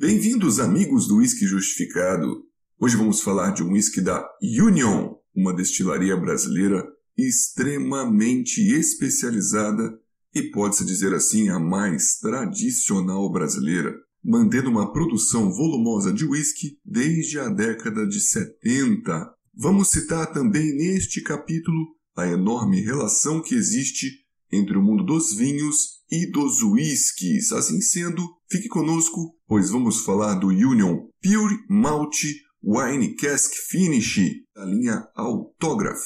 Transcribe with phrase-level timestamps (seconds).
[0.00, 2.44] Bem-vindos, amigos do Whisky Justificado.
[2.78, 6.86] Hoje vamos falar de um whisky da Union, uma destilaria brasileira
[7.16, 9.98] extremamente especializada
[10.32, 13.92] e pode-se dizer assim a mais tradicional brasileira,
[14.22, 19.34] mantendo uma produção volumosa de whisky desde a década de 70.
[19.52, 25.97] Vamos citar também neste capítulo a enorme relação que existe entre o mundo dos vinhos
[26.10, 27.52] e dos whiskies.
[27.52, 32.16] Assim sendo, fique conosco, pois vamos falar do Union Pure Malt
[32.62, 34.18] Wine Cask Finish
[34.54, 36.02] da linha Autograph.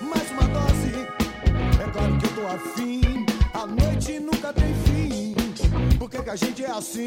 [0.00, 0.94] Mais uma dose,
[1.80, 3.00] é claro que eu tô afim.
[3.52, 5.98] A noite nunca tem fim.
[5.98, 7.04] Por que a gente é assim?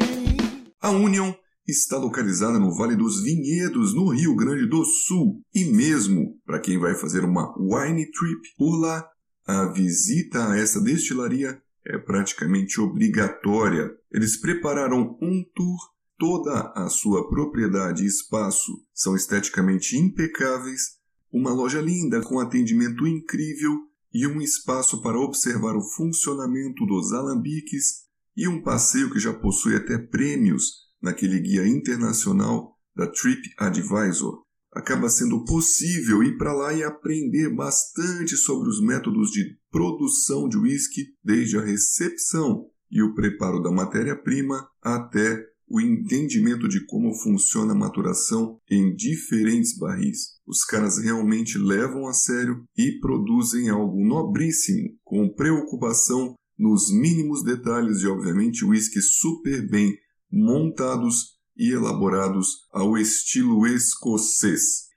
[0.80, 1.32] A Union
[1.66, 5.42] está localizada no Vale dos Vinhedos, no Rio Grande do Sul.
[5.54, 9.06] E mesmo para quem vai fazer uma wine trip por lá,
[9.46, 13.90] a visita a essa destilaria é praticamente obrigatória.
[14.12, 15.78] Eles prepararam um tour,
[16.18, 20.98] toda a sua propriedade e espaço são esteticamente impecáveis,
[21.32, 23.76] uma loja linda com atendimento incrível
[24.12, 29.76] e um espaço para observar o funcionamento dos alambiques e um passeio que já possui
[29.76, 36.84] até prêmios naquele guia internacional da Trip Advisor acaba sendo possível ir para lá e
[36.84, 43.62] aprender bastante sobre os métodos de produção de whisky, desde a recepção e o preparo
[43.62, 50.38] da matéria-prima até o entendimento de como funciona a maturação em diferentes barris.
[50.46, 58.00] Os caras realmente levam a sério e produzem algo nobríssimo, com preocupação nos mínimos detalhes
[58.00, 59.94] e, obviamente, whiskies super bem
[60.30, 64.88] montados e elaborados ao estilo escocês.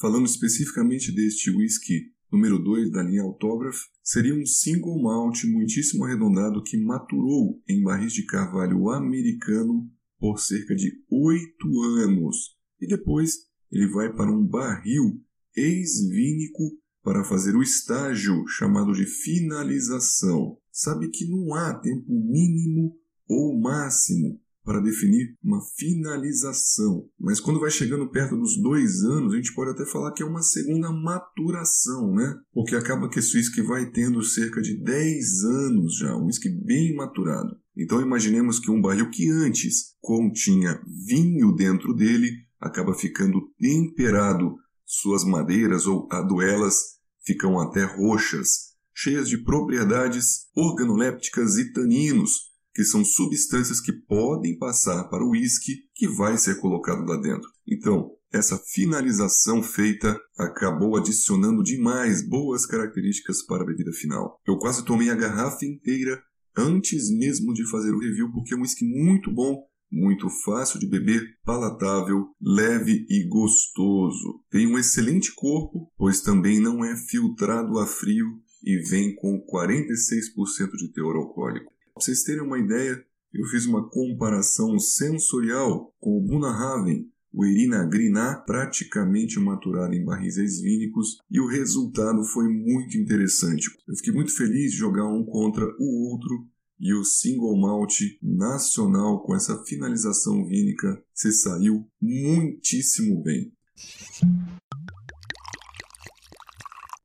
[0.00, 6.62] Falando especificamente deste whisky número 2 da linha Autograph, seria um single malt muitíssimo arredondado
[6.62, 9.86] que maturou em barris de carvalho americano
[10.18, 12.56] por cerca de 8 anos.
[12.80, 15.20] E depois ele vai para um barril
[15.54, 16.62] ex-vínico
[17.02, 20.56] para fazer o estágio chamado de finalização.
[20.70, 22.96] Sabe que não há tempo mínimo
[23.28, 27.08] ou máximo para definir uma finalização.
[27.18, 30.26] Mas quando vai chegando perto dos dois anos, a gente pode até falar que é
[30.26, 32.38] uma segunda maturação, né?
[32.52, 36.94] Porque acaba que esse whisky vai tendo cerca de 10 anos já, um whisky bem
[36.94, 37.56] maturado.
[37.76, 42.30] Então imaginemos que um barril que antes continha vinho dentro dele
[42.60, 51.72] acaba ficando temperado, suas madeiras ou aduelas ficam até roxas, cheias de propriedades organolépticas e
[51.72, 57.16] taninos, que são substâncias que podem passar para o uísque que vai ser colocado lá
[57.16, 57.48] dentro.
[57.66, 64.40] Então, essa finalização feita acabou adicionando demais boas características para a bebida final.
[64.46, 66.22] Eu quase tomei a garrafa inteira
[66.56, 70.88] antes mesmo de fazer o review, porque é um whisky muito bom, muito fácil de
[70.88, 74.42] beber, palatável, leve e gostoso.
[74.50, 80.70] Tem um excelente corpo, pois também não é filtrado a frio e vem com 46%
[80.78, 81.72] de teor alcoólico.
[81.94, 83.04] Para vocês terem uma ideia,
[83.34, 90.36] eu fiz uma comparação sensorial com o Bunnahaven, o Irina Griná, praticamente maturado em barris
[90.62, 93.70] vínicos, e o resultado foi muito interessante.
[93.86, 96.46] Eu fiquei muito feliz de jogar um contra o outro
[96.80, 103.52] e o single malt nacional com essa finalização vínica se saiu muitíssimo bem.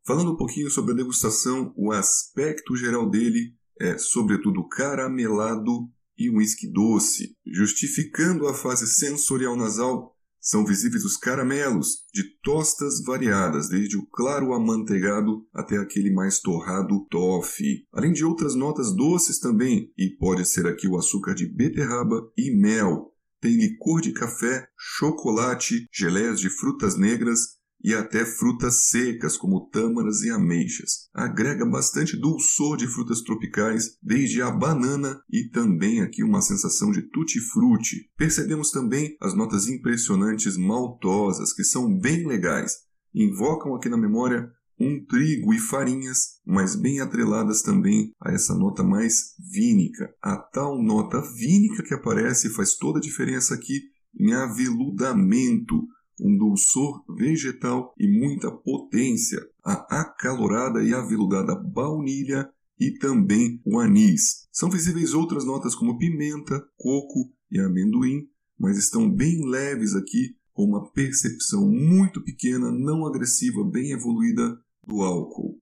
[0.05, 6.37] Falando um pouquinho sobre a degustação, o aspecto geral dele é, sobretudo, caramelado e um
[6.37, 7.35] whisky doce.
[7.45, 14.53] Justificando a fase sensorial nasal, são visíveis os caramelos de tostas variadas, desde o claro
[14.53, 20.65] amanteigado até aquele mais torrado toffee, além de outras notas doces também, e pode ser
[20.65, 23.13] aqui o açúcar de beterraba e mel.
[23.41, 27.56] Tem licor de café, chocolate, geleias de frutas negras
[27.87, 31.07] e até frutas secas como tâmaras e ameixas.
[31.13, 37.01] Agrega bastante dulçor de frutas tropicais, desde a banana e também aqui uma sensação de
[37.03, 38.11] tutti-frutti.
[38.17, 42.73] Percebemos também as notas impressionantes maltosas, que são bem legais.
[43.15, 48.83] Invocam aqui na memória um trigo e farinhas, mas bem atreladas também a essa nota
[48.83, 50.13] mais vínica.
[50.21, 53.79] A tal nota vínica que aparece faz toda a diferença aqui
[54.19, 55.87] em aveludamento,
[56.19, 62.49] um dulçor vegetal e muita potência, a acalorada e aveludada baunilha
[62.79, 64.47] e também o anis.
[64.51, 68.27] São visíveis outras notas como pimenta, coco e amendoim,
[68.59, 75.01] mas estão bem leves aqui, com uma percepção muito pequena, não agressiva, bem evoluída do
[75.03, 75.59] álcool.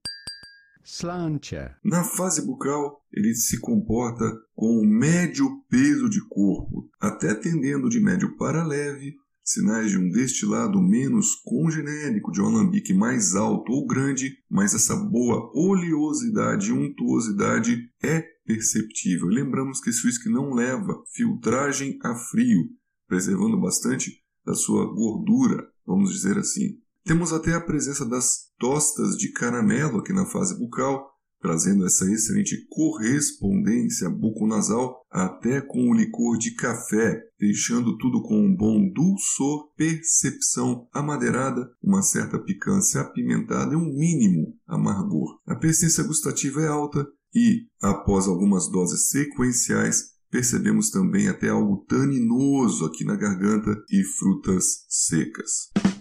[0.84, 4.24] slantia, Na fase bucal, ele se comporta
[4.56, 10.10] com um médio peso de corpo, até tendendo de médio para leve, sinais de um
[10.10, 16.74] destilado menos congenérico, de um alambique mais alto ou grande, mas essa boa oleosidade e
[16.74, 19.28] untuosidade é perceptível.
[19.28, 22.68] Lembramos que esse whisky não leva filtragem a frio,
[23.08, 24.12] preservando bastante
[24.44, 26.80] da sua gordura, vamos dizer assim.
[27.04, 31.15] Temos até a presença das tostas de caramelo aqui na fase bucal,
[31.46, 38.56] trazendo essa excelente correspondência buconasal até com o licor de café, deixando tudo com um
[38.56, 45.40] bom dulçor, percepção amadeirada, uma certa picância apimentada e um mínimo amargor.
[45.46, 47.06] A persistência gustativa é alta
[47.36, 54.84] e, após algumas doses sequenciais, percebemos também até algo taninoso aqui na garganta e frutas
[54.90, 55.95] secas.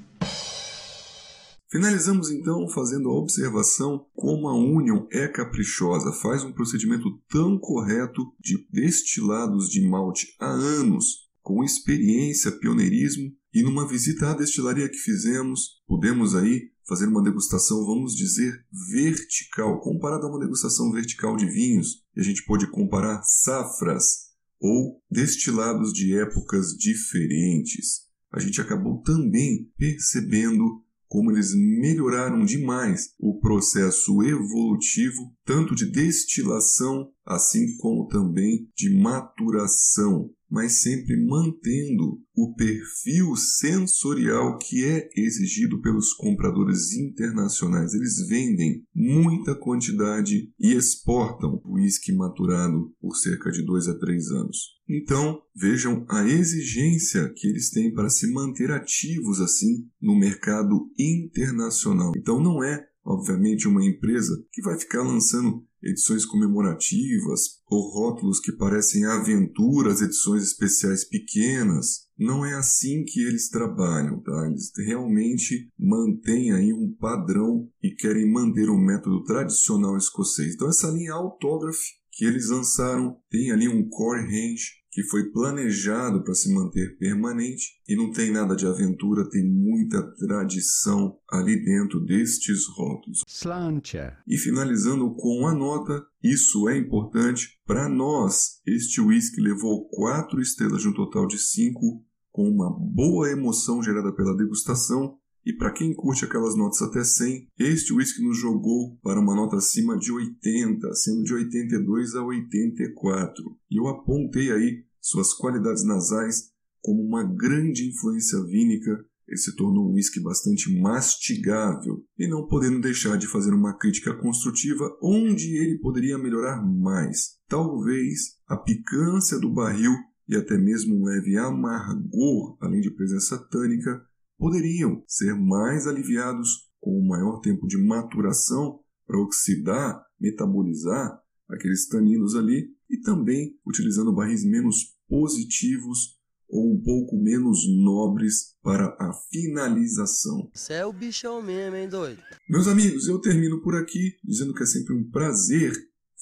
[1.75, 8.23] Finalizamos então fazendo a observação como a Union é caprichosa, faz um procedimento tão correto
[8.38, 14.99] de destilados de malte há anos, com experiência, pioneirismo, e numa visita à destilaria que
[14.99, 21.47] fizemos, pudemos aí fazer uma degustação, vamos dizer, vertical, comparada a uma degustação vertical de
[21.47, 24.29] vinhos, e a gente pôde comparar safras
[24.61, 28.05] ou destilados de épocas diferentes.
[28.32, 30.84] A gente acabou também percebendo
[31.15, 40.29] como eles melhoraram demais o processo evolutivo, tanto de destilação, assim como também de maturação,
[40.55, 47.93] mas sempre mantendo o perfil sensorial que é exigido pelos compradores internacionais.
[47.93, 54.75] Eles vendem muita quantidade e exportam uísque maturado por cerca de dois a três anos.
[54.89, 62.12] Então, vejam a exigência que eles têm para se manter ativos assim no mercado internacional.
[62.17, 68.53] Então, não é, obviamente, uma empresa que vai ficar lançando edições comemorativas ou rótulos que
[68.53, 72.05] parecem aventuras, edições especiais pequenas.
[72.19, 74.47] Não é assim que eles trabalham, tá?
[74.47, 80.55] Eles realmente mantêm aí um padrão e querem manter o um método tradicional escocês.
[80.55, 81.81] Então essa linha Autograph
[82.17, 87.81] que eles lançaram tem ali um core range que foi planejado para se manter permanente
[87.88, 93.23] e não tem nada de aventura, tem muita tradição ali dentro destes rótulos.
[93.26, 98.61] slantia, E finalizando com a nota, isso é importante para nós.
[98.64, 102.00] Este whisky levou 4 estrelas de um total de 5,
[102.31, 105.19] com uma boa emoção gerada pela degustação.
[105.44, 109.56] E para quem curte aquelas notas até 100, este whisky nos jogou para uma nota
[109.56, 113.44] acima de 80, sendo de 82 a 84.
[113.70, 116.50] E eu apontei aí suas qualidades nasais
[116.81, 122.81] como uma grande influência vínica ele se tornou um whisky bastante mastigável e não podendo
[122.81, 127.38] deixar de fazer uma crítica construtiva onde ele poderia melhorar mais.
[127.49, 129.93] Talvez a picância do barril
[130.29, 134.05] e até mesmo um leve amargor, além de presença tânica,
[134.44, 141.19] poderiam ser mais aliviados com um maior tempo de maturação para oxidar, metabolizar
[141.49, 148.94] aqueles taninos ali e também utilizando barris menos positivos ou um pouco menos nobres para
[149.00, 150.50] a finalização.
[150.52, 152.20] Você é o bichão mesmo, hein, doido?
[152.46, 155.73] Meus amigos, eu termino por aqui dizendo que é sempre um prazer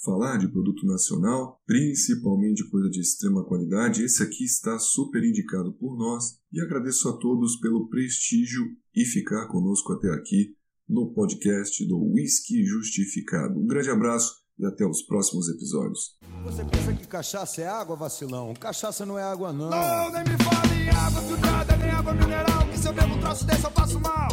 [0.05, 4.03] falar de produto nacional, principalmente coisa de extrema qualidade.
[4.03, 9.47] Esse aqui está super indicado por nós e agradeço a todos pelo prestígio e ficar
[9.47, 10.55] conosco até aqui
[10.89, 13.59] no podcast do Whisky Justificado.
[13.59, 16.19] Um grande abraço e até os próximos episódios.
[16.45, 18.53] Você pensa que cachaça é água, vacilão?
[18.55, 19.71] Cachaça não é água, não.
[19.71, 22.69] Não, nem me fale em água filtrada, nem água mineral.
[22.69, 24.29] Que se eu bebo um troço desse eu passo mal.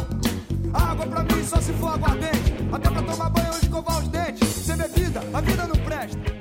[0.72, 2.52] Água pra mim só se for aguardente.
[2.72, 4.59] Até pra tomar banho ou escovar os dentes.
[5.00, 6.39] Bebida, a vida não presta.